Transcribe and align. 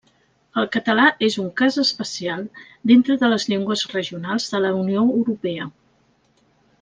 El 0.61 0.67
català 0.75 1.03
és 1.27 1.35
un 1.43 1.51
cas 1.61 1.77
especial 1.83 2.41
dintre 2.93 3.17
de 3.25 3.29
les 3.35 3.45
llengües 3.53 3.87
regionals 3.95 4.49
de 4.55 4.63
la 4.67 4.73
Unió 4.83 5.05
Europea. 5.23 5.69